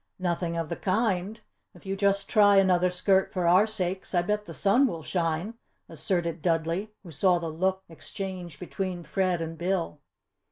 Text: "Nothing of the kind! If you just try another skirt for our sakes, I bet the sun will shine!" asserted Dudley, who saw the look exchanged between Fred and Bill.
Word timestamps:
"Nothing 0.17 0.57
of 0.57 0.69
the 0.69 0.75
kind! 0.75 1.39
If 1.75 1.85
you 1.85 1.95
just 1.95 2.27
try 2.27 2.55
another 2.57 2.89
skirt 2.89 3.31
for 3.31 3.45
our 3.47 3.67
sakes, 3.67 4.15
I 4.15 4.23
bet 4.23 4.45
the 4.45 4.51
sun 4.55 4.87
will 4.87 5.03
shine!" 5.03 5.53
asserted 5.87 6.41
Dudley, 6.41 6.89
who 7.03 7.11
saw 7.11 7.37
the 7.37 7.49
look 7.49 7.83
exchanged 7.87 8.59
between 8.59 9.03
Fred 9.03 9.41
and 9.43 9.59
Bill. 9.59 9.99